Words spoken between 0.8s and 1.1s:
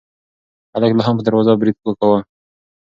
لا